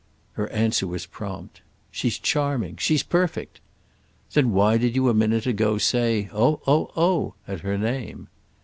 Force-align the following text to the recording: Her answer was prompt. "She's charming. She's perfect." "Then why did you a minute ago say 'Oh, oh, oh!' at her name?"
Her 0.31 0.49
answer 0.49 0.87
was 0.87 1.05
prompt. 1.05 1.61
"She's 1.91 2.17
charming. 2.17 2.77
She's 2.77 3.03
perfect." 3.03 3.61
"Then 4.33 4.49
why 4.51 4.77
did 4.79 4.95
you 4.95 5.09
a 5.09 5.13
minute 5.13 5.45
ago 5.45 5.77
say 5.77 6.27
'Oh, 6.33 6.59
oh, 6.65 6.89
oh!' 6.97 7.35
at 7.47 7.59
her 7.59 7.77
name?" 7.77 8.27